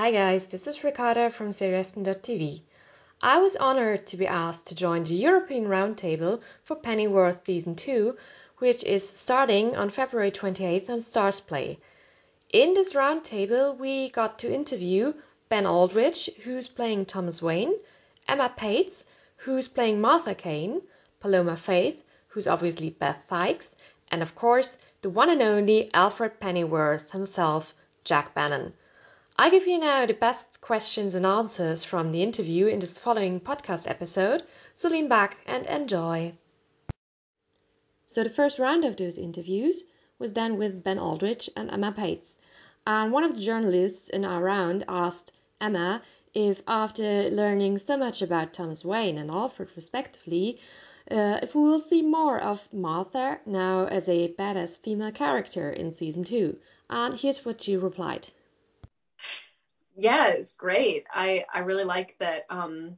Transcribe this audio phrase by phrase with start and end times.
[0.00, 2.62] Hi guys, this is Ricarda from Serieston.tv.
[3.20, 8.16] I was honored to be asked to join the European Roundtable for Pennyworth Season 2,
[8.58, 11.78] which is starting on February 28th on Starzplay.
[12.52, 15.14] In this roundtable, we got to interview
[15.48, 17.74] Ben Aldridge, who's playing Thomas Wayne,
[18.28, 19.04] Emma Paetz,
[19.38, 20.80] who's playing Martha Kane,
[21.18, 23.74] Paloma Faith, who's obviously Beth Sykes,
[24.12, 27.74] and of course, the one and only Alfred Pennyworth himself,
[28.04, 28.74] Jack Bannon.
[29.40, 33.38] I give you now the best questions and answers from the interview in this following
[33.38, 34.42] podcast episode,
[34.74, 36.34] so lean back and enjoy.
[38.02, 39.84] So, the first round of those interviews
[40.18, 42.38] was then with Ben Aldridge and Emma Paetz.
[42.84, 46.02] And one of the journalists in our round asked Emma
[46.34, 50.58] if, after learning so much about Thomas Wayne and Alfred respectively,
[51.12, 55.92] uh, if we will see more of Martha now as a badass female character in
[55.92, 56.58] season two.
[56.90, 58.26] And here's what she replied
[59.98, 61.04] yeah, it's great.
[61.12, 62.96] I I really like that um,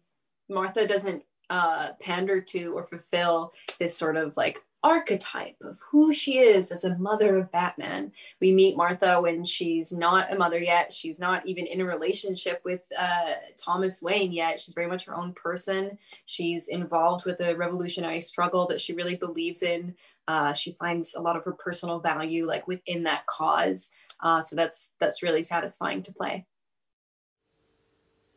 [0.48, 6.38] Martha doesn't uh, pander to or fulfill this sort of like archetype of who she
[6.38, 8.12] is as a mother of Batman.
[8.40, 10.92] We meet Martha when she's not a mother yet.
[10.92, 14.60] She's not even in a relationship with uh, Thomas Wayne yet.
[14.60, 15.98] She's very much her own person.
[16.26, 19.94] She's involved with a revolutionary struggle that she really believes in.
[20.28, 23.90] Uh, she finds a lot of her personal value like within that cause.
[24.22, 26.46] Uh, so that's that's really satisfying to play.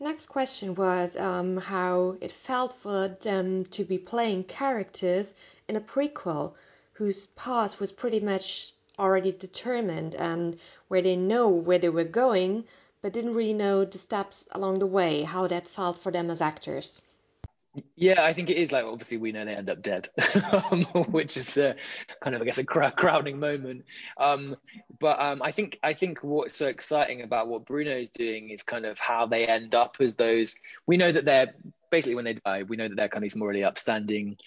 [0.04, 5.34] Next question was um, how it felt for them to be playing characters
[5.70, 6.56] in a prequel
[6.92, 10.60] whose past was pretty much already determined and
[10.90, 12.66] where they know where they were going
[13.02, 16.42] but didn't really know the steps along the way, how that felt for them as
[16.42, 17.04] actors.
[17.96, 20.10] Yeah, I think it is like obviously we know they end up dead,
[20.72, 21.74] um, which is uh,
[22.22, 23.86] kind of I guess a crowning moment.
[24.18, 24.56] Um,
[25.00, 28.62] but um, I think I think what's so exciting about what Bruno is doing is
[28.62, 30.56] kind of how they end up as those.
[30.86, 31.56] We know that they're
[31.90, 34.38] basically when they die, we know that they're kind of these morally upstanding,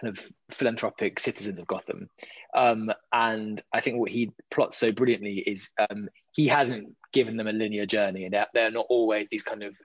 [0.00, 2.08] kind of philanthropic citizens of Gotham.
[2.52, 7.46] Um, and I think what he plots so brilliantly is um, he hasn't given them
[7.46, 9.76] a linear journey, and they're, they're not always these kind of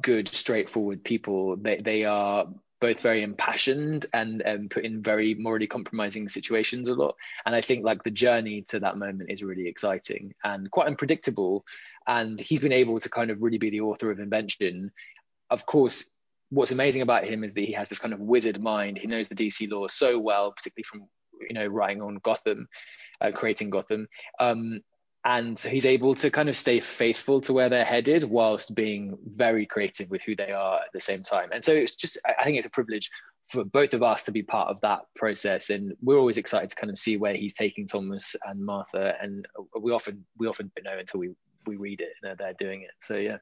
[0.00, 1.56] good, straightforward people.
[1.56, 2.46] They they are
[2.82, 7.14] both very impassioned and um, put in very morally compromising situations a lot.
[7.46, 11.64] And I think like the journey to that moment is really exciting and quite unpredictable.
[12.08, 14.90] And he's been able to kind of really be the author of invention.
[15.48, 16.10] Of course,
[16.50, 18.98] what's amazing about him is that he has this kind of wizard mind.
[18.98, 21.08] He knows the DC lore so well, particularly from
[21.48, 22.66] you know writing on Gotham,
[23.20, 24.08] uh, creating Gotham.
[24.40, 24.80] Um,
[25.24, 29.66] and he's able to kind of stay faithful to where they're headed whilst being very
[29.66, 31.50] creative with who they are at the same time.
[31.52, 33.10] And so it's just i think it's a privilege
[33.48, 35.70] for both of us to be part of that process.
[35.70, 39.16] And we're always excited to kind of see where he's taking thomas and martha.
[39.20, 39.46] And
[39.78, 41.34] we often we often don't know until we
[41.66, 42.90] we read it and they're doing it.
[43.00, 43.38] So yeah.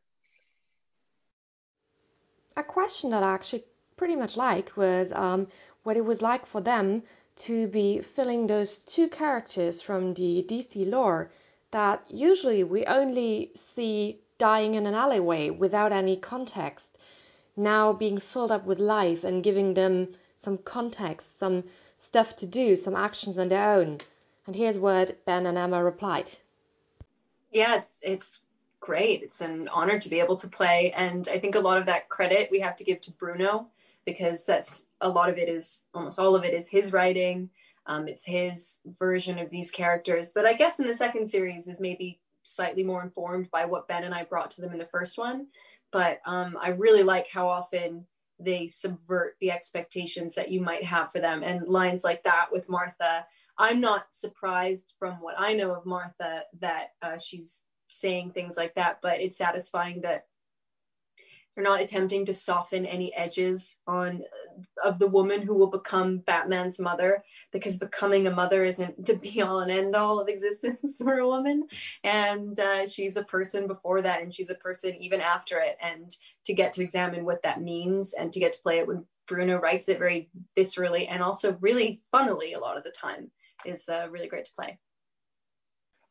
[2.57, 3.65] A question that i actually
[3.97, 5.47] pretty much liked was um,
[5.85, 7.03] what it was like for them
[7.37, 11.31] to be filling those two characters from the dc lore
[11.71, 16.99] that usually we only see dying in an alleyway without any context,
[17.57, 21.65] now being filled up with life and giving them some context, some
[21.99, 24.01] stuff to do, some actions on their own.
[24.47, 26.27] And here's what Ben and Emma replied.
[27.53, 28.43] Yeah, it's it's
[28.81, 29.23] great.
[29.23, 32.09] It's an honor to be able to play, and I think a lot of that
[32.09, 33.67] credit we have to give to Bruno
[34.07, 37.51] because that's a lot of it is almost all of it is his writing
[37.87, 41.81] um, it's his version of these characters that I guess in the second series is
[41.81, 45.19] maybe slightly more informed by what Ben and I brought to them in the first
[45.19, 45.47] one.
[45.93, 48.07] But um, I really like how often
[48.39, 51.43] they subvert the expectations that you might have for them.
[51.43, 53.27] And lines like that with Martha,
[53.59, 58.75] I'm not surprised from what I know of Martha that uh, she's saying things like
[58.77, 60.27] that, but it's satisfying that
[61.61, 64.23] they're not attempting to soften any edges on
[64.83, 67.23] of the woman who will become Batman's mother
[67.53, 71.27] because becoming a mother isn't the be all and end all of existence for a
[71.27, 71.67] woman.
[72.03, 75.77] And uh, she's a person before that, and she's a person even after it.
[75.83, 76.11] And
[76.47, 79.61] to get to examine what that means and to get to play it when Bruno
[79.61, 83.31] writes it very viscerally and also really funnily a lot of the time
[83.67, 84.79] is uh, really great to play.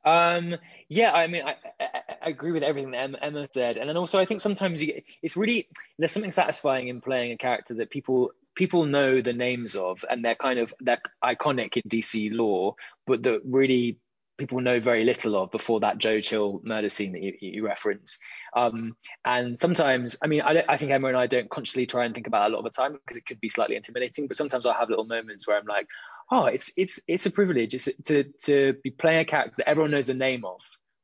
[0.06, 0.56] Um,
[0.88, 1.88] yeah, I mean, I, I,
[2.22, 5.36] I, agree with everything that Emma said, and then also I think sometimes you, it's
[5.36, 5.68] really
[5.98, 10.24] there's something satisfying in playing a character that people people know the names of, and
[10.24, 12.76] they're kind of they're iconic in DC lore,
[13.06, 14.00] but that really
[14.40, 18.18] people know very little of before that Joe Chill murder scene that you, you reference.
[18.56, 18.96] Um,
[19.26, 22.26] and sometimes, I mean, I, I, think Emma and I don't consciously try and think
[22.26, 24.28] about it a lot of the time because it could be slightly intimidating.
[24.28, 25.88] But sometimes I have little moments where I'm like,
[26.32, 30.06] oh, it's it's it's a privilege to to be playing a character that everyone knows
[30.08, 30.62] the name of,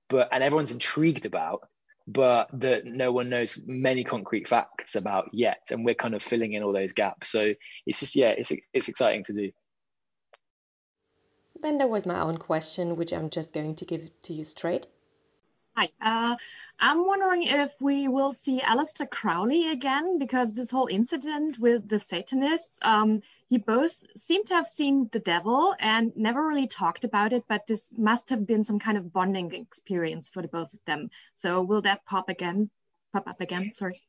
[0.09, 1.67] but and everyone's intrigued about,
[2.07, 6.53] but that no one knows many concrete facts about yet, and we're kind of filling
[6.53, 7.29] in all those gaps.
[7.29, 7.53] So
[7.85, 9.51] it's just yeah, it's it's exciting to do.
[11.61, 14.87] Then there was my own question, which I'm just going to give to you straight.
[15.77, 15.89] Hi.
[16.01, 16.37] Uh,
[16.79, 21.99] I'm wondering if we will see Aleister Crowley again, because this whole incident with the
[21.99, 27.33] Satanists, um, you both seem to have seen the devil and never really talked about
[27.33, 30.79] it, but this must have been some kind of bonding experience for the both of
[30.85, 31.09] them.
[31.33, 32.69] So will that pop again?
[33.11, 33.73] Pop up again?
[33.75, 34.01] Sorry.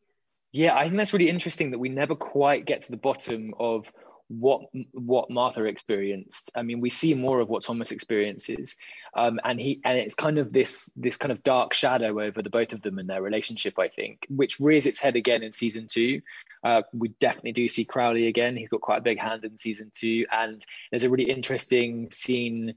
[0.52, 3.90] Yeah, I think that's really interesting that we never quite get to the bottom of
[4.28, 4.62] what
[4.92, 6.50] what Martha experienced.
[6.54, 8.76] I mean, we see more of what Thomas experiences,
[9.14, 12.50] um, and he and it's kind of this this kind of dark shadow over the
[12.50, 13.78] both of them and their relationship.
[13.78, 16.22] I think, which rears its head again in season two.
[16.64, 18.56] Uh, we definitely do see Crowley again.
[18.56, 22.74] He's got quite a big hand in season two, and there's a really interesting scene.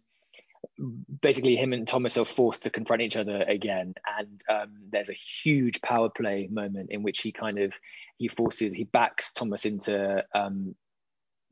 [1.21, 5.13] Basically, him and Thomas are forced to confront each other again, and um, there's a
[5.13, 7.73] huge power play moment in which he kind of
[8.17, 10.75] he forces he backs Thomas into um,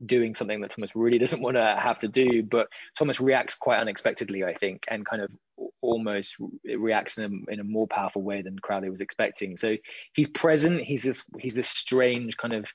[0.06, 2.68] doing something that Thomas really doesn't want to have to do, but
[2.98, 5.36] Thomas reacts quite unexpectedly, I think, and kind of
[5.82, 9.58] almost reacts in a, in a more powerful way than Crowley was expecting.
[9.58, 9.78] So
[10.14, 10.82] he's present.
[10.82, 12.72] He's this he's this strange kind of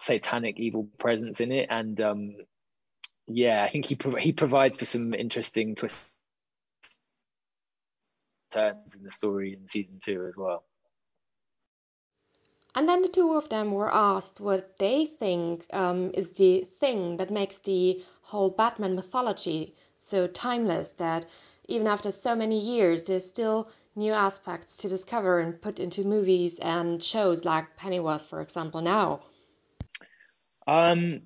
[0.00, 2.36] satanic evil presence in it, and um,
[3.26, 6.04] yeah, I think he he provides for some interesting twists
[8.50, 10.64] turns in the story in season two as well.
[12.74, 17.16] And then the two of them were asked what they think um, is the thing
[17.16, 21.26] that makes the whole Batman mythology so timeless that
[21.66, 26.58] even after so many years, there's still new aspects to discover and put into movies
[26.60, 29.20] and shows like Pennyworth, for example, now.
[30.66, 31.22] Um,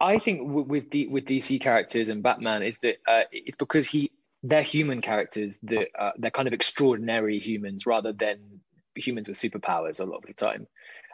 [0.00, 4.10] I think with the with DC characters and Batman is that uh, it's because he
[4.42, 8.60] they're human characters that uh, they're kind of extraordinary humans rather than
[9.00, 10.66] humans with superpowers a lot of the time.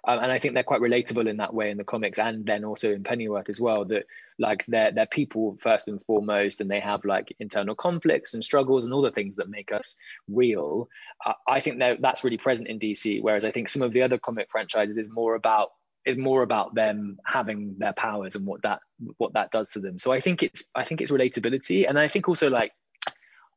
[0.06, 2.64] Um, and I think they're quite relatable in that way in the comics, and then
[2.64, 3.84] also in Pennyworth as well.
[3.86, 4.06] That
[4.38, 8.84] like they're they're people first and foremost, and they have like internal conflicts and struggles
[8.84, 9.96] and all the things that make us
[10.28, 10.88] real.
[11.24, 14.02] Uh, I think that that's really present in DC, whereas I think some of the
[14.02, 15.70] other comic franchises is more about
[16.04, 18.80] is more about them having their powers and what that
[19.16, 19.98] what that does to them.
[19.98, 22.70] So I think it's I think it's relatability, and I think also like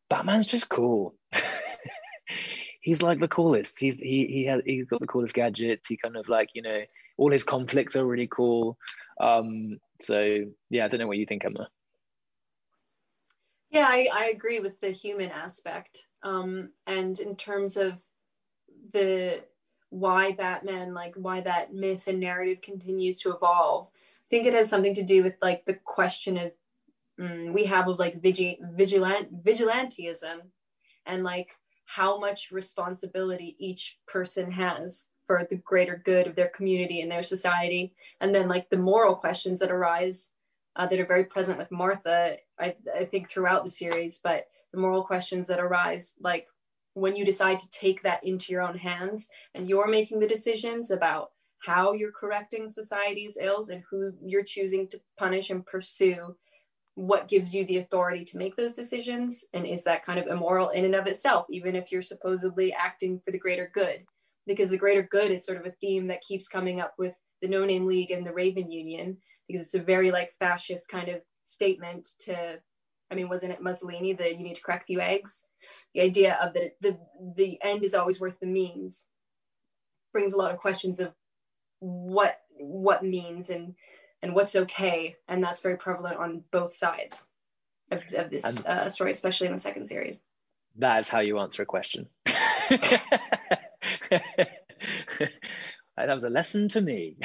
[0.09, 1.13] Batman's just cool.
[2.89, 3.77] he's like the coolest.
[3.79, 5.87] He's he he has he's got the coolest gadgets.
[5.87, 6.81] He kind of like you know
[7.17, 8.77] all his conflicts are really cool.
[9.19, 11.67] Um, so yeah, I don't know what you think, Emma.
[13.69, 16.07] Yeah, I, I agree with the human aspect.
[16.23, 17.93] Um, and in terms of
[18.93, 19.43] the
[19.91, 24.69] why Batman, like why that myth and narrative continues to evolve, I think it has
[24.69, 26.51] something to do with like the question of
[27.19, 30.39] mm, we have of like vigi- vigilant vigilantism
[31.05, 31.51] and like
[31.95, 37.23] how much responsibility each person has for the greater good of their community and their
[37.23, 37.93] society.
[38.21, 40.29] And then like the moral questions that arise
[40.75, 44.79] uh, that are very present with martha I, I think throughout the series but the
[44.79, 46.47] moral questions that arise like
[46.93, 50.91] when you decide to take that into your own hands and you're making the decisions
[50.91, 56.35] about how you're correcting society's ills and who you're choosing to punish and pursue
[56.99, 60.67] what gives you the authority to make those decisions and is that kind of immoral
[60.67, 64.03] in and of itself even if you're supposedly acting for the greater good?
[64.45, 67.47] Because the greater good is sort of a theme that keeps coming up with the
[67.47, 69.15] no name league and the raven union
[69.47, 72.59] because it's a very like fascist kind of statement to
[73.09, 75.43] i mean wasn't it mussolini that you need to crack a few eggs?
[75.93, 76.97] The idea of that the
[77.37, 79.07] the end is always worth the means
[80.11, 81.13] brings a lot of questions of
[81.79, 83.75] what what means and
[84.21, 87.25] and what's okay, and that's very prevalent on both sides
[87.91, 90.23] of, of this uh, story, especially in the second series.
[90.77, 92.07] That is how you answer a question.
[92.25, 93.39] that
[95.97, 97.17] was a lesson to me.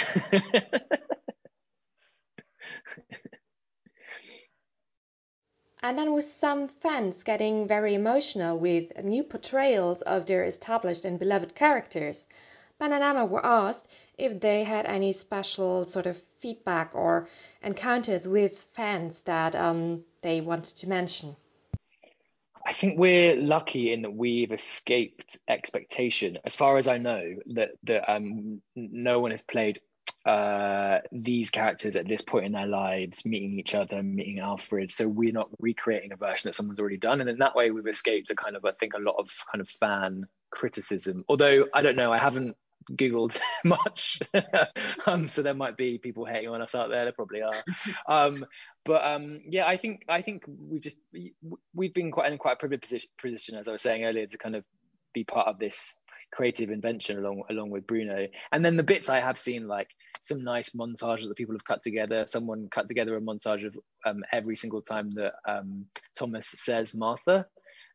[5.83, 11.19] and then with some fans getting very emotional with new portrayals of their established and
[11.19, 12.25] beloved characters,
[12.79, 17.27] Ben and Emma were asked if they had any special sort of feedback or
[17.63, 21.35] encounters with fans that um, they wanted to mention.
[22.67, 26.37] I think we're lucky in that we've escaped expectation.
[26.45, 29.79] As far as I know, that that um, no one has played
[30.27, 34.93] uh, these characters at this point in their lives, meeting each other, meeting Alfred.
[34.93, 37.87] So we're not recreating a version that someone's already done, and in that way, we've
[37.87, 41.25] escaped a kind of I think a lot of kind of fan criticism.
[41.27, 42.55] Although I don't know, I haven't
[42.93, 44.21] googled much.
[45.07, 47.05] Um so there might be people hating on us out there.
[47.05, 47.63] There probably are.
[48.09, 48.47] Um
[48.85, 50.99] but um yeah i think i think we just
[51.75, 54.39] we've been quite in quite a privileged position, position as i was saying earlier to
[54.39, 54.65] kind of
[55.13, 55.97] be part of this
[56.33, 58.27] creative invention along along with bruno.
[58.53, 59.89] And then the bits i have seen like
[60.21, 64.23] some nice montages that people have cut together someone cut together a montage of um,
[64.33, 65.87] every single time that um,
[66.17, 67.47] thomas says martha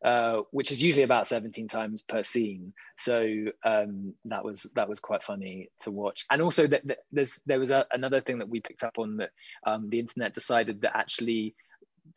[0.04, 2.72] uh, which is usually about 17 times per scene.
[2.96, 6.24] So um, that was that was quite funny to watch.
[6.30, 9.18] And also that, that there's there was a, another thing that we picked up on
[9.18, 9.30] that
[9.66, 11.54] um, the internet decided that actually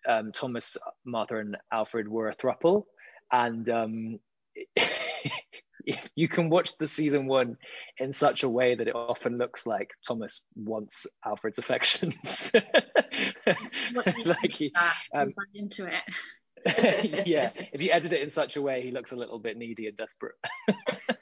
[0.07, 2.85] um, Thomas, Martha, and Alfred were a thruple,
[3.31, 4.19] and um,
[6.15, 7.57] you can watch the season one
[7.97, 12.51] in such a way that it often looks like Thomas wants Alfred's affections.
[14.25, 14.73] like he,
[15.13, 16.01] um, into it.
[17.25, 19.87] yeah, if you edit it in such a way, he looks a little bit needy
[19.87, 20.35] and desperate.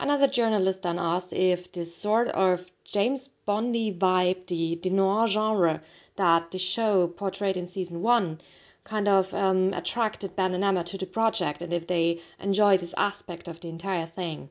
[0.00, 5.82] Another journalist then asked if this sort of James Bondy vibe, the, the noir genre
[6.16, 8.40] that the show portrayed in season one,
[8.84, 12.94] kind of um, attracted Ben and Emma to the project, and if they enjoyed this
[12.96, 14.50] aspect of the entire thing.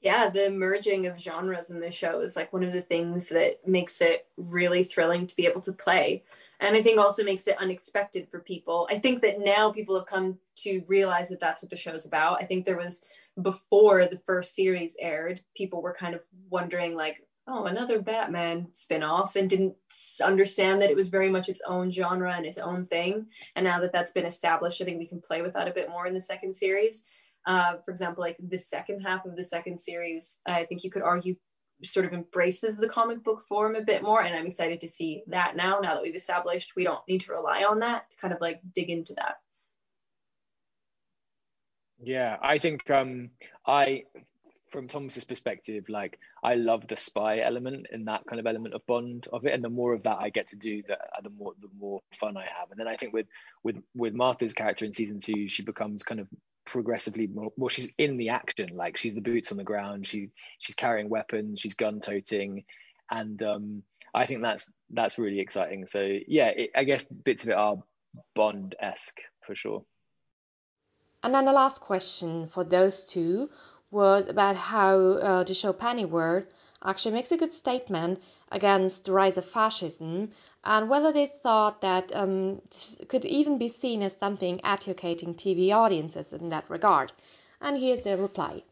[0.00, 3.66] Yeah, the merging of genres in the show is like one of the things that
[3.66, 6.24] makes it really thrilling to be able to play
[6.62, 8.88] and I think also makes it unexpected for people.
[8.90, 12.42] I think that now people have come to realize that that's what the show's about.
[12.42, 13.02] I think there was
[13.40, 17.16] before the first series aired, people were kind of wondering like,
[17.48, 19.74] oh, another Batman spin-off and didn't
[20.22, 23.26] understand that it was very much its own genre and its own thing.
[23.56, 25.90] And now that that's been established, I think we can play with that a bit
[25.90, 27.04] more in the second series.
[27.44, 31.02] Uh, for example, like the second half of the second series, I think you could
[31.02, 31.34] argue
[31.84, 35.22] sort of embraces the comic book form a bit more and i'm excited to see
[35.26, 38.32] that now now that we've established we don't need to rely on that to kind
[38.32, 39.36] of like dig into that.
[42.02, 43.30] Yeah i think um
[43.66, 44.04] i
[44.70, 48.84] from thomas's perspective like i love the spy element and that kind of element of
[48.86, 51.52] bond of it and the more of that i get to do the, the more
[51.60, 52.70] the more fun i have.
[52.70, 53.26] And then i think with
[53.62, 56.28] with with martha's character in season two she becomes kind of
[56.64, 60.30] progressively more well she's in the action like she's the boots on the ground she
[60.58, 62.64] she's carrying weapons she's gun toting
[63.10, 63.82] and um
[64.14, 65.86] i think that's that's really exciting.
[65.86, 67.82] So yeah it, i guess bits of it are
[68.34, 69.84] bond-esque for sure.
[71.22, 73.50] And then the last question for those two
[73.90, 76.46] was about how uh, the show pennyworth
[76.84, 80.30] actually makes a good statement against the rise of fascism
[80.64, 82.60] and whether they thought that um,
[83.08, 87.12] could even be seen as something educating TV audiences in that regard.
[87.60, 88.62] And here's their reply.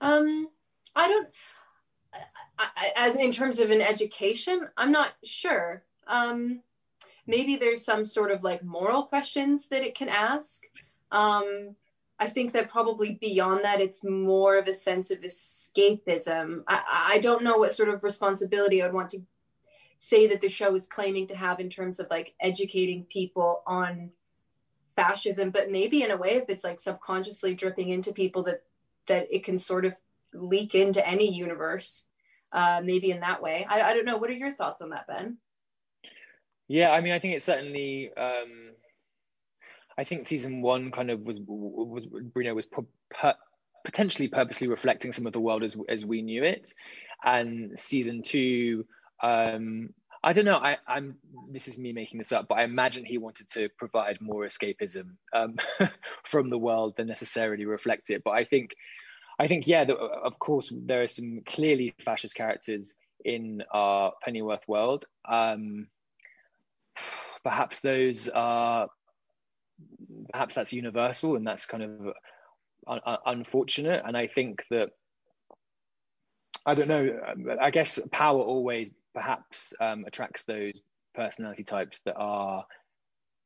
[0.00, 0.48] Um,
[0.96, 1.28] I don't.
[2.96, 5.82] As in terms of an education, I'm not sure.
[6.06, 6.60] Um,
[7.26, 10.62] maybe there's some sort of like moral questions that it can ask.
[11.10, 11.76] Um,
[12.22, 16.62] I think that probably beyond that, it's more of a sense of escapism.
[16.68, 19.22] I, I don't know what sort of responsibility I would want to
[19.98, 24.10] say that the show is claiming to have in terms of like educating people on
[24.94, 28.62] fascism, but maybe in a way, if it's like subconsciously dripping into people, that
[29.08, 29.94] that it can sort of
[30.32, 32.04] leak into any universe.
[32.52, 33.66] Uh, maybe in that way.
[33.66, 34.18] I, I don't know.
[34.18, 35.38] What are your thoughts on that, Ben?
[36.68, 38.72] Yeah, I mean, I think it's certainly um,
[39.96, 42.66] I think season one kind of was was Bruno was
[43.84, 46.74] potentially purposely reflecting some of the world as as we knew it,
[47.24, 48.86] and season two.
[49.22, 49.94] Um,
[50.24, 50.56] I don't know.
[50.56, 51.16] I, am
[51.50, 55.16] This is me making this up, but I imagine he wanted to provide more escapism
[55.32, 55.56] um,
[56.22, 58.22] from the world than necessarily reflect it.
[58.24, 58.76] But I think,
[59.40, 59.84] I think, yeah.
[59.84, 62.94] The, of course, there are some clearly fascist characters
[63.24, 65.06] in our Pennyworth world.
[65.28, 65.88] Um,
[67.42, 68.88] perhaps those are
[70.32, 72.14] perhaps that's universal and that's kind of
[72.86, 74.02] un- unfortunate.
[74.04, 74.90] And I think that
[76.64, 77.18] I don't know.
[77.60, 80.80] I guess power always perhaps um, attracts those
[81.14, 82.64] personality types that are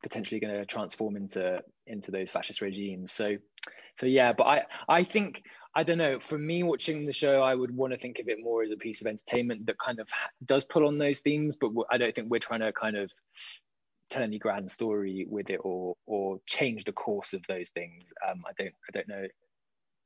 [0.02, 3.12] potentially going to transform into into those fascist regimes.
[3.12, 3.36] So,
[3.98, 4.32] so yeah.
[4.32, 6.20] But I I think I don't know.
[6.20, 8.76] For me, watching the show, I would want to think of it more as a
[8.76, 10.08] piece of entertainment that kind of
[10.44, 11.56] does pull on those themes.
[11.56, 13.12] But I don't think we're trying to kind of
[14.10, 18.12] tell any grand story with it or or change the course of those things.
[18.26, 19.26] Um, I don't I don't know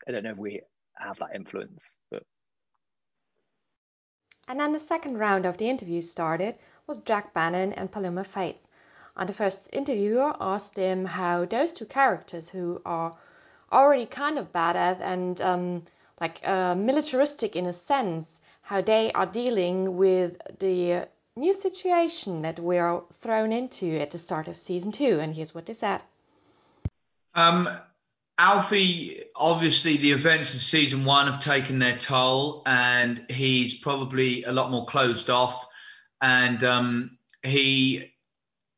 [0.09, 0.61] I don't know if we
[0.95, 2.23] have that influence, but.
[4.49, 8.59] And then the second round of the interviews started was Jack Bannon and Paloma Faith.
[9.17, 13.17] And the first interviewer asked them how those two characters, who are
[13.71, 15.85] already kind of badass and um,
[16.21, 18.27] like uh, militaristic in a sense,
[18.63, 21.07] how they are dealing with the
[21.37, 25.21] new situation that we are thrown into at the start of season two.
[25.21, 26.03] And here's what they said.
[27.35, 27.69] Um,
[28.39, 34.53] Alfie, obviously, the events of season one have taken their toll, and he's probably a
[34.53, 35.67] lot more closed off.
[36.23, 38.13] And um, he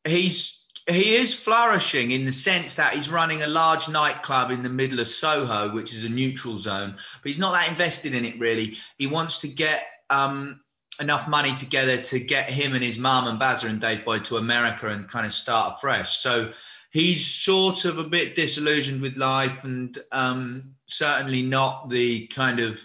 [0.03, 4.69] he's he is flourishing in the sense that he's running a large nightclub in the
[4.69, 8.39] middle of Soho, which is a neutral zone, but he's not that invested in it
[8.39, 8.77] really.
[8.97, 10.59] He wants to get um,
[10.99, 14.89] enough money together to get him and his mum and Bazza and Daveboy to America
[14.89, 16.17] and kind of start afresh.
[16.17, 16.53] So
[16.91, 22.79] he's sort of a bit disillusioned with life and um, certainly not the kind of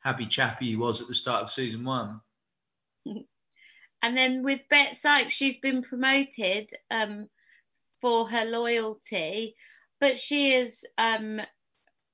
[0.00, 2.20] happy chappy he was at the start of season one.
[4.02, 7.28] And then with Bet Sykes, she's been promoted um,
[8.00, 9.56] for her loyalty,
[9.98, 10.84] but she is.
[10.96, 11.40] Um,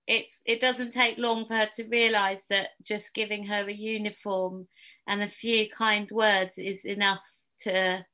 [0.07, 4.67] it's it doesn't take long for her to realise that just giving her a uniform
[5.07, 7.21] and a few kind words is enough
[7.61, 8.05] to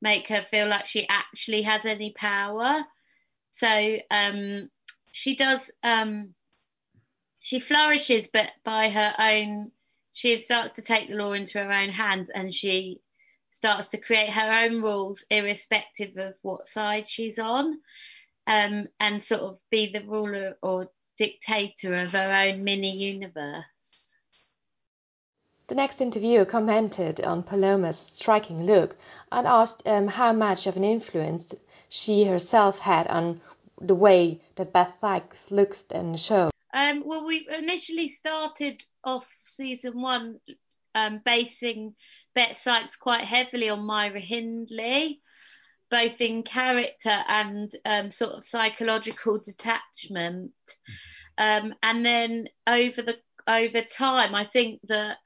[0.00, 2.84] make her feel like she actually has any power.
[3.50, 4.70] So um,
[5.12, 5.70] she does.
[5.82, 6.34] Um,
[7.40, 9.70] she flourishes, but by her own.
[10.12, 13.00] She starts to take the law into her own hands, and she
[13.50, 17.80] starts to create her own rules, irrespective of what side she's on,
[18.46, 24.12] um, and sort of be the ruler or dictator of her own mini universe.
[25.66, 28.96] The next interviewer commented on Paloma's striking look
[29.32, 31.46] and asked um, how much of an influence
[31.88, 33.40] she herself had on
[33.80, 36.50] the way that Beth Sykes looks in the show.
[36.72, 40.40] Um, well, we initially started off season one
[40.94, 41.94] um, basing
[42.34, 45.22] Beth Sykes quite heavily on Myra Hindley,
[45.94, 50.50] both in character and um, sort of psychological detachment.
[51.38, 53.14] Um, and then over the
[53.46, 55.18] over time, I think that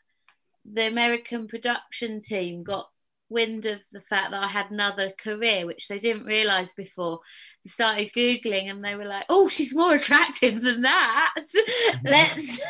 [0.71, 2.91] the American production team got
[3.31, 7.21] wind of the fact that I had another career, which they didn't realise before.
[7.65, 11.35] They started Googling and they were like, oh, she's more attractive than that.
[12.05, 12.61] Let's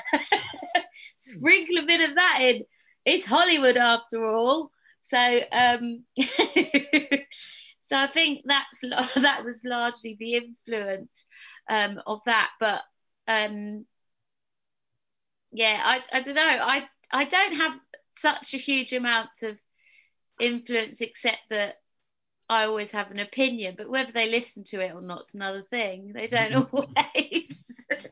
[1.17, 2.65] sprinkle a bit of that in.
[3.05, 4.71] It's Hollywood after all.
[5.01, 6.05] So, um,
[7.89, 8.81] so I think that's
[9.15, 11.25] that was largely the influence
[11.71, 12.51] um, of that.
[12.61, 12.83] But
[13.27, 13.87] um,
[15.53, 16.43] yeah, I, I don't know.
[16.43, 17.73] I I don't have
[18.19, 19.59] such a huge amount of
[20.39, 21.77] influence except that
[22.51, 25.63] I always have an opinion, but whether they listen to it or not is another
[25.63, 26.13] thing.
[26.13, 27.65] They don't always.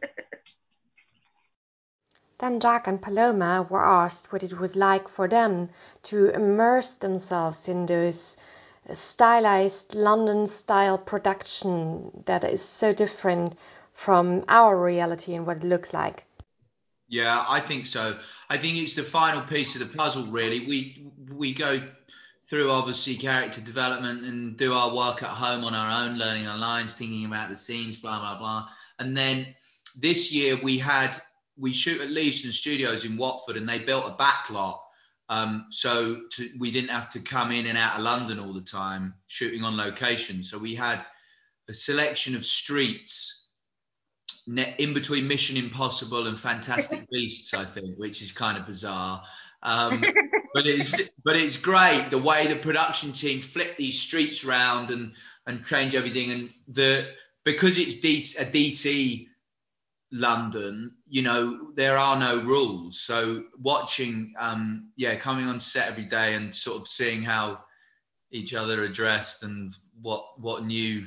[2.39, 5.69] then Jack and Paloma were asked what it was like for them
[6.05, 8.39] to immerse themselves in those
[8.93, 13.57] stylized London style production that is so different
[13.93, 16.25] from our reality and what it looks like.
[17.09, 18.19] Yeah, I think so.
[18.51, 20.27] I think it's the final piece of the puzzle.
[20.27, 21.81] Really, we we go
[22.49, 26.59] through obviously character development and do our work at home on our own, learning our
[26.59, 28.69] lines, thinking about the scenes, blah blah blah.
[28.99, 29.47] And then
[29.97, 31.17] this year we had
[31.57, 34.79] we shoot at Leavesden Studios in Watford, and they built a backlot.
[35.29, 38.61] Um, so to, we didn't have to come in and out of London all the
[38.61, 40.43] time shooting on location.
[40.43, 41.05] So we had
[41.69, 43.49] a selection of streets
[44.47, 49.23] in between Mission Impossible and Fantastic Beasts, I think, which is kind of bizarre.
[49.63, 50.05] Um,
[50.55, 55.13] but it's but it's great the way the production team flip these streets around and
[55.47, 57.09] and change everything and the
[57.45, 59.29] because it's DC, a DC
[60.13, 63.01] London, you know, there are no rules.
[63.01, 67.61] So watching, um, yeah, coming on set every day and sort of seeing how
[68.31, 71.07] each other are dressed and what what new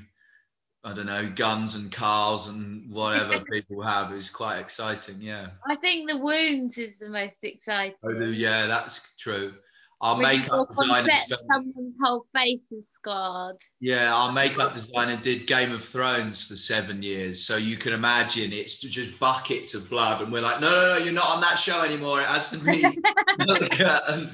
[0.83, 5.17] I don't know, guns and cars and whatever people have is quite exciting.
[5.19, 5.47] Yeah.
[5.67, 7.95] I think the wounds is the most exciting.
[8.03, 9.55] Oh, yeah, that's true.
[10.01, 11.09] Our when makeup designer.
[11.51, 13.57] Someone's whole face is scarred.
[13.81, 18.53] Yeah, our makeup designer did Game of Thrones for seven years, so you can imagine
[18.53, 21.59] it's just buckets of blood, and we're like, no, no, no, you're not on that
[21.59, 22.21] show anymore.
[22.21, 24.31] It has to be, and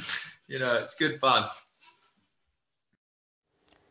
[0.47, 1.49] you know, it's good fun.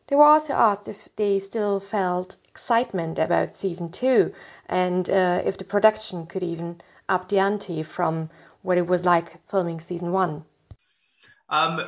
[0.07, 4.33] They were also asked if they still felt excitement about season two
[4.67, 8.29] and uh, if the production could even up the ante from
[8.61, 10.45] what it was like filming season one.
[11.49, 11.81] Um,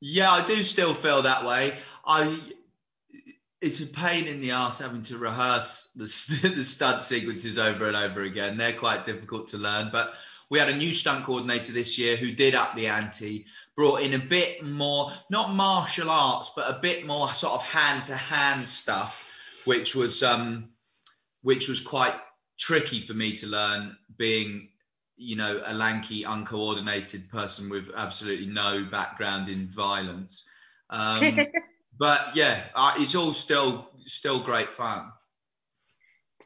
[0.00, 1.74] yeah, I do still feel that way.
[2.04, 2.38] I
[3.62, 7.96] it's a pain in the ass having to rehearse the, the stunt sequences over and
[7.96, 8.56] over again.
[8.56, 10.12] They're quite difficult to learn, but
[10.50, 14.14] we had a new stunt coordinator this year who did up the ante, brought in
[14.14, 18.66] a bit more, not martial arts, but a bit more sort of hand to hand
[18.66, 20.70] stuff, which was um,
[21.42, 22.14] which was quite
[22.58, 24.68] tricky for me to learn, being
[25.16, 30.48] you know a lanky, uncoordinated person with absolutely no background in violence.
[30.90, 31.38] Um,
[31.98, 35.12] but yeah, uh, it's all still still great fun.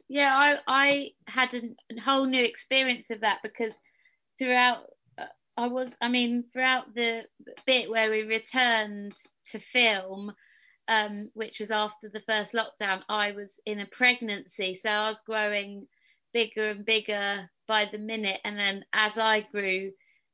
[0.08, 3.72] yeah, I I had a, whole new experience of that because
[4.38, 4.84] throughout
[5.18, 5.26] uh,
[5.56, 7.24] I was I mean throughout the
[7.66, 9.14] bit where we returned
[9.50, 10.34] to film
[10.88, 14.74] um, which was after the first lockdown, I was in a pregnancy.
[14.74, 15.86] So I was growing
[16.32, 18.40] bigger and bigger by the minute.
[18.44, 19.92] And then as I grew,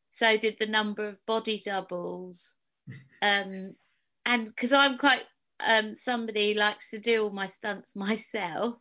[0.08, 2.56] so did the number of body doubles.
[3.24, 3.76] Um,
[4.26, 5.22] and because I'm quite
[5.64, 8.76] um, somebody likes to do all my stunts myself.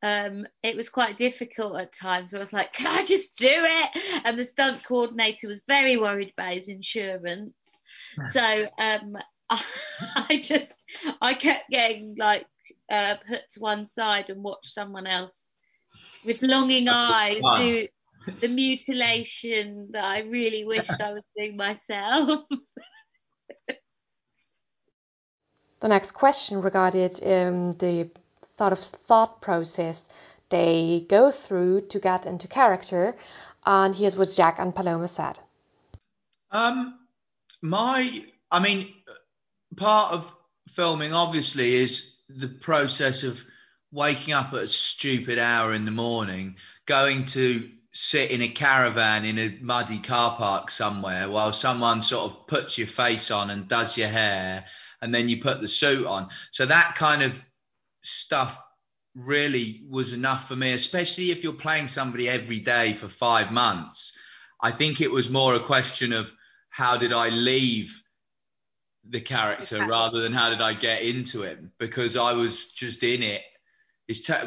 [0.00, 3.48] Um, it was quite difficult at times where I was like, can I just do
[3.50, 4.22] it?
[4.24, 7.80] And the stunt coordinator was very worried about his insurance.
[8.30, 9.16] so um,
[9.50, 10.74] I just
[11.20, 12.46] I kept getting like
[12.90, 15.47] uh, put to one side and watch someone else
[16.24, 17.88] with longing eyes do
[18.40, 22.44] the mutilation that I really wished I was doing myself.
[25.80, 28.10] the next question regarded um, the
[28.56, 30.08] thought of thought process
[30.50, 33.14] they go through to get into character,
[33.66, 35.38] and here's what Jack and Paloma said.
[36.50, 36.98] Um,
[37.60, 38.94] my, I mean,
[39.76, 40.34] part of
[40.68, 43.44] filming obviously is the process of
[43.90, 49.24] waking up at a stupid hour in the morning, going to sit in a caravan
[49.24, 53.66] in a muddy car park somewhere while someone sort of puts your face on and
[53.66, 54.64] does your hair
[55.00, 56.28] and then you put the suit on.
[56.50, 57.44] So that kind of
[58.02, 58.64] stuff
[59.14, 64.16] really was enough for me, especially if you're playing somebody every day for five months.
[64.60, 66.32] I think it was more a question of
[66.68, 68.02] how did I leave
[69.08, 73.22] the character rather than how did I get into it because I was just in
[73.22, 73.42] it.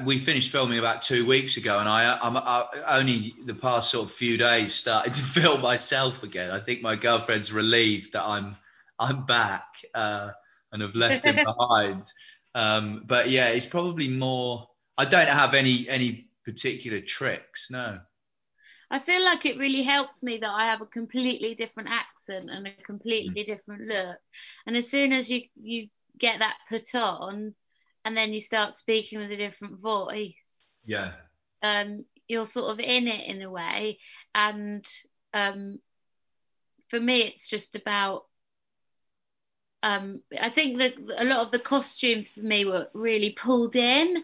[0.03, 4.07] We finished filming about two weeks ago, and I, I'm I, only the past sort
[4.07, 6.49] of few days started to film myself again.
[6.49, 8.55] I think my girlfriend's relieved that I'm
[8.97, 10.31] I'm back uh,
[10.71, 12.05] and have left him behind.
[12.55, 14.67] Um, but yeah, it's probably more.
[14.97, 17.67] I don't have any any particular tricks.
[17.69, 17.99] No.
[18.89, 22.67] I feel like it really helps me that I have a completely different accent and
[22.67, 23.45] a completely mm.
[23.45, 24.17] different look.
[24.65, 27.55] And as soon as you you get that put on,
[28.05, 30.33] and then you start speaking with a different voice,
[30.85, 31.11] yeah,
[31.61, 33.99] um, you're sort of in it in a way.
[34.33, 34.85] And
[35.33, 35.79] um,
[36.89, 38.25] for me, it's just about.
[39.83, 44.23] Um, I think that a lot of the costumes for me were really pulled in,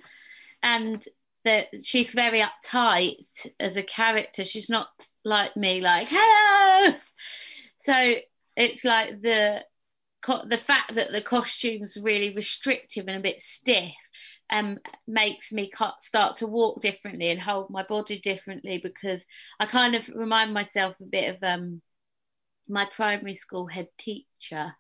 [0.62, 1.04] and
[1.46, 4.44] that she's very uptight as a character.
[4.44, 4.88] She's not
[5.24, 6.96] like me, like hello.
[7.78, 8.16] So
[8.56, 9.64] it's like the
[10.26, 13.94] the fact that the costume's really restrictive and a bit stiff
[14.50, 19.26] um, makes me start to walk differently and hold my body differently because
[19.60, 21.82] I kind of remind myself a bit of um,
[22.68, 24.74] my primary school head teacher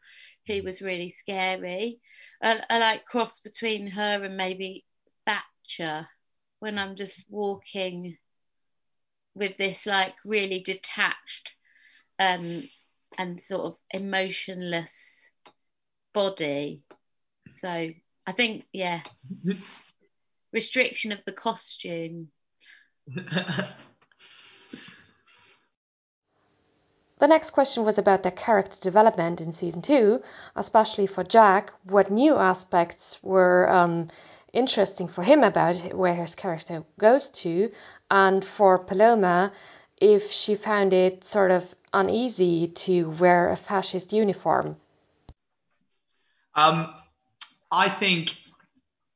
[0.47, 1.99] who was really scary.
[2.41, 4.85] I, I like cross between her and maybe
[5.25, 6.07] Thatcher
[6.59, 8.17] when I'm just walking
[9.35, 11.53] with this like really detached
[12.19, 12.67] um,
[13.17, 15.06] and sort of emotionless
[16.17, 16.81] body.
[17.55, 19.01] So I think, yeah,
[20.51, 22.29] restriction of the costume.
[27.19, 30.21] The next question was about the character development in season two,
[30.55, 31.73] especially for Jack.
[31.83, 34.11] What new aspects were um,
[34.53, 37.71] interesting for him about where his character goes to,
[38.11, 39.51] and for Paloma,
[39.99, 44.77] if she found it sort of uneasy to wear a fascist uniform.
[46.57, 46.93] Um,
[47.71, 48.35] I think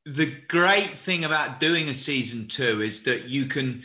[0.06, 3.82] the great thing about doing a season two is that you can,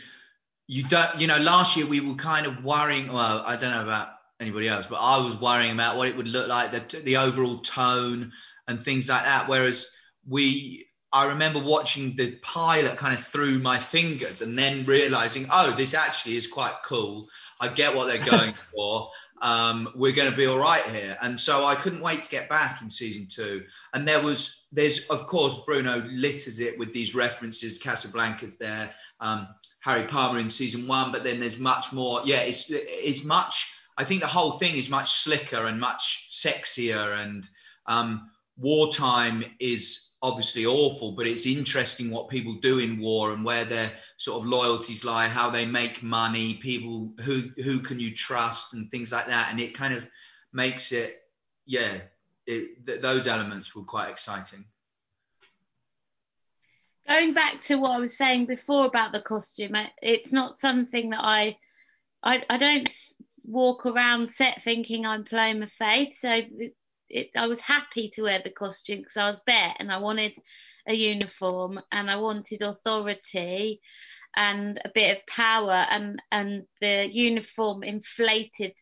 [0.66, 3.12] you don't, you know, last year we were kind of worrying.
[3.12, 4.08] Well, I don't know about
[4.40, 7.58] anybody else, but I was worrying about what it would look like, the the overall
[7.58, 8.32] tone
[8.68, 9.48] and things like that.
[9.48, 9.88] Whereas
[10.26, 15.72] we I remember watching the pilot kind of through my fingers and then realizing, oh,
[15.72, 17.28] this actually is quite cool.
[17.60, 19.10] I get what they're going for.
[19.40, 21.16] Um, we're going to be all right here.
[21.20, 23.64] And so I couldn't wait to get back in season two.
[23.92, 27.78] And there was, there's, of course, Bruno litters it with these references.
[27.78, 29.48] Casablanca's there, um,
[29.80, 32.22] Harry Palmer in season one, but then there's much more.
[32.24, 37.16] Yeah, it's, it's much, I think the whole thing is much slicker and much sexier.
[37.20, 37.48] And
[37.86, 43.64] um, wartime is obviously awful, but it's interesting what people do in war and where
[43.64, 48.74] their sort of loyalties lie, how they make money, people who who can you trust,
[48.74, 49.50] and things like that.
[49.50, 50.08] And it kind of
[50.52, 51.20] makes it,
[51.66, 51.98] yeah,
[52.46, 54.64] it, th- those elements were quite exciting.
[57.06, 61.24] Going back to what I was saying before about the costume, it's not something that
[61.24, 61.56] I,
[62.22, 62.90] I, I don't
[63.44, 66.18] walk around set thinking I'm Paloma Faith.
[66.20, 66.40] So
[67.10, 70.36] it, I was happy to wear the costume because I was Bet and I wanted
[70.86, 73.80] a uniform and I wanted authority
[74.36, 78.74] and a bit of power and and the uniform inflated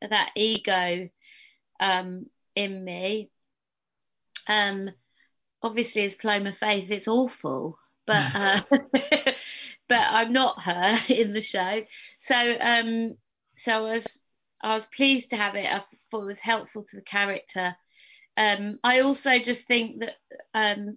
[0.00, 1.08] that ego
[1.80, 3.30] um, in me.
[4.46, 4.90] Um,
[5.62, 8.60] obviously, as Paloma Faith, it's awful, but uh,
[9.88, 11.82] but I'm not her in the show.
[12.18, 13.14] So um,
[13.58, 14.20] so I was
[14.64, 15.66] I was pleased to have it.
[15.66, 17.76] I thought it was helpful to the character.
[18.36, 20.14] Um, I also just think that
[20.54, 20.96] um,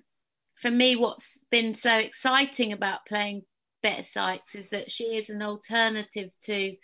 [0.55, 3.43] for me, what's been so exciting about playing
[3.83, 6.75] Bet Sykes is that she is an alternative to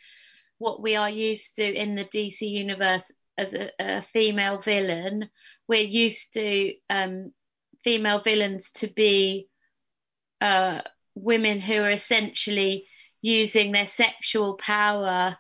[0.58, 5.30] what we are used to in the DC universe as a, a female villain.
[5.70, 7.32] We're used to um,
[7.84, 9.48] female villains to be
[10.42, 10.82] uh,
[11.16, 12.88] women who are essentially
[13.22, 15.38] using their sexual power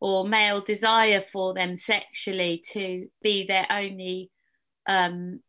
[0.00, 4.30] or male desire for them sexually to be their only
[4.86, 5.40] um,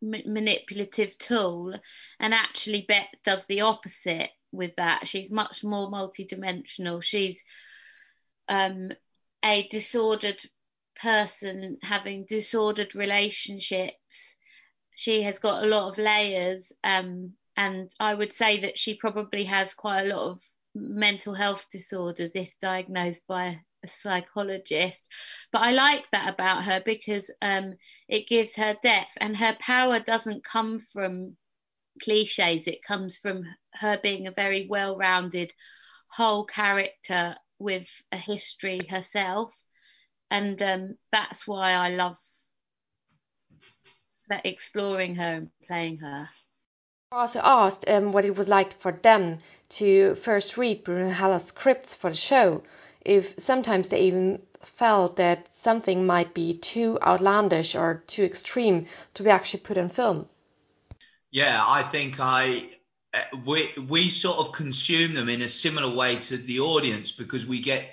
[0.00, 1.74] manipulative tool.
[2.20, 5.08] And actually, Bet does the opposite with that.
[5.08, 7.02] She's much more multidimensional.
[7.02, 7.42] She's
[8.48, 8.92] um,
[9.44, 10.40] a disordered
[11.00, 14.36] person having disordered relationships.
[14.94, 19.44] She has got a lot of layers, um, and I would say that she probably
[19.44, 20.42] has quite a lot of
[20.74, 25.06] mental health disorders if diagnosed by a psychologist.
[25.52, 27.74] But I like that about her because um,
[28.08, 31.36] it gives her depth, and her power doesn't come from
[32.02, 32.66] cliches.
[32.66, 35.52] It comes from her being a very well-rounded
[36.08, 39.54] whole character with a history herself,
[40.30, 42.18] and um, that's why I love
[44.28, 46.28] that exploring her and playing her.
[47.14, 51.94] Also asked um, what it was like for them to first read Bruno Heller's scripts
[51.94, 52.64] for the show,
[53.02, 59.22] if sometimes they even felt that something might be too outlandish or too extreme to
[59.22, 60.26] be actually put on film.
[61.30, 62.64] Yeah, I think I
[63.14, 67.46] uh, we we sort of consume them in a similar way to the audience because
[67.46, 67.84] we get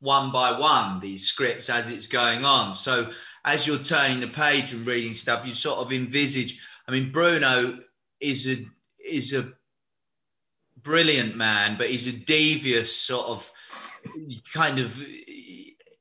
[0.00, 2.74] one by one these scripts as it's going on.
[2.74, 3.12] So
[3.44, 6.60] as you're turning the page and reading stuff, you sort of envisage.
[6.88, 7.78] I mean, Bruno
[8.24, 8.56] is a
[8.98, 9.44] is a
[10.82, 13.52] brilliant man, but he's a devious sort of
[14.52, 15.00] kind of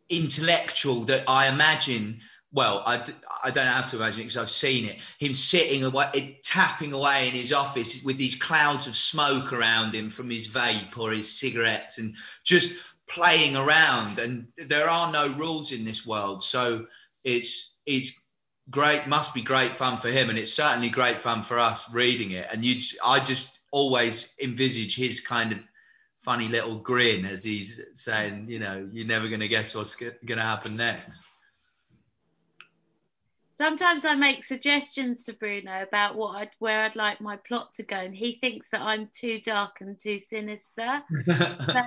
[0.09, 2.21] intellectual that I imagine.
[2.51, 3.03] Well, I,
[3.43, 4.99] I don't have to imagine it because I've seen it.
[5.17, 9.95] Him sitting away, eh, tapping away in his office with these clouds of smoke around
[9.95, 12.77] him from his vape or his cigarettes, and just
[13.09, 14.19] playing around.
[14.19, 16.85] And there are no rules in this world, so
[17.23, 18.13] it's it's
[18.69, 19.07] great.
[19.07, 22.47] Must be great fun for him, and it's certainly great fun for us reading it.
[22.51, 25.67] And you, I just always envisage his kind of
[26.19, 30.15] funny little grin as he's saying, you know, you're never going to guess what's going
[30.25, 31.25] to happen next.
[33.55, 37.83] Sometimes I make suggestions to Bruno about what I'd, where I'd like my plot to
[37.83, 41.03] go, and he thinks that I'm too dark and too sinister.
[41.25, 41.81] so,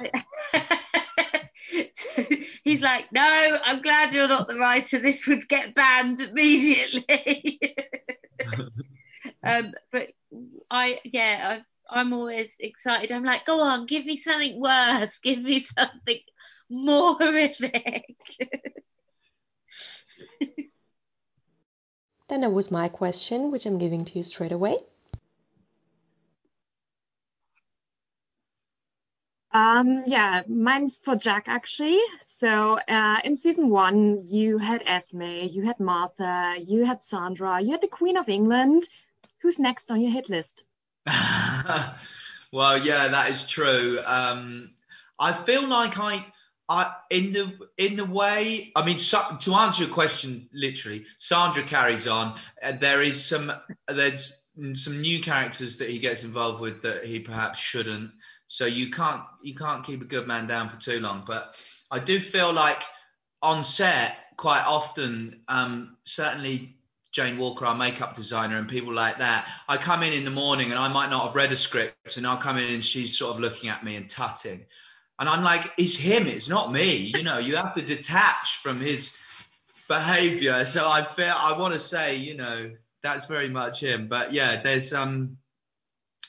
[2.65, 4.99] he's like, "No, I'm glad you're not the writer.
[4.99, 7.61] This would get banned immediately."
[9.45, 10.09] um, but
[10.71, 13.13] I, yeah, I, I'm always excited.
[13.13, 15.19] I'm like, "Go on, give me something worse.
[15.19, 16.21] Give me something
[16.69, 18.17] more horrific."
[22.29, 24.77] then there was my question, which I'm giving to you straight away.
[29.57, 31.99] Um, yeah, mine's for Jack actually.
[32.27, 37.71] So uh, in season one, you had Esme, you had Martha, you had Sandra, you
[37.71, 38.87] had the Queen of England.
[39.41, 40.65] Who's next on your hit list?
[42.53, 43.99] well, yeah, that is true.
[44.05, 44.73] Um,
[45.19, 46.27] I feel like I,
[46.69, 48.73] I in the in the way.
[48.77, 52.39] I mean, so, to answer your question, literally, Sandra carries on.
[52.63, 53.51] Uh, there is some
[53.89, 58.11] there's some new characters that he gets involved with that he perhaps shouldn't.
[58.49, 61.25] So you can't you can't keep a good man down for too long.
[61.27, 62.83] But I do feel like
[63.43, 66.77] on set quite often, um, certainly
[67.13, 69.49] Jane Walker, our makeup designer, and people like that.
[69.69, 72.27] I come in in the morning and I might not have read a script, and
[72.27, 74.65] I'll come in and she's sort of looking at me and tutting,
[75.19, 77.13] and I'm like, it's him, it's not me.
[77.17, 79.17] You know, you have to detach from his
[79.89, 80.65] behavior.
[80.67, 84.09] So I feel I want to say, you know, that's very much him.
[84.09, 85.39] But yeah, there's um,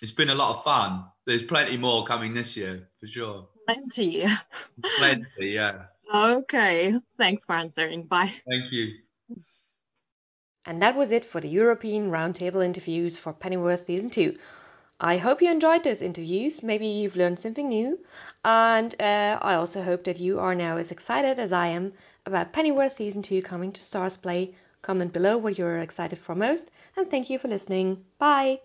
[0.01, 3.47] it's been a lot of fun there's plenty more coming this year for sure.
[3.67, 4.25] Plenty.
[4.97, 5.83] plenty, yeah.
[6.11, 6.95] Okay.
[7.17, 8.05] Thanks for answering.
[8.05, 8.33] Bye.
[8.49, 8.93] Thank you.
[10.65, 14.37] And that was it for the European Roundtable interviews for Pennyworth Season 2.
[14.99, 16.63] I hope you enjoyed those interviews.
[16.63, 17.99] Maybe you've learned something new.
[18.43, 21.93] And uh, I also hope that you are now as excited as I am
[22.25, 24.53] about Pennyworth Season 2 coming to Starzplay.
[24.81, 26.71] Comment below what you're excited for most.
[26.95, 28.05] And thank you for listening.
[28.17, 28.61] Bye.